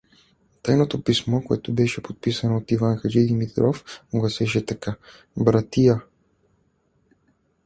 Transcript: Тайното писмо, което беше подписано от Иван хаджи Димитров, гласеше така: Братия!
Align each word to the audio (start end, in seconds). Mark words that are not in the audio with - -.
Тайното 0.63 1.03
писмо, 1.03 1.41
което 1.41 1.73
беше 1.73 2.01
подписано 2.03 2.57
от 2.57 2.71
Иван 2.71 2.97
хаджи 2.97 3.19
Димитров, 3.19 3.99
гласеше 4.13 4.65
така: 4.65 4.95
Братия! 5.37 6.01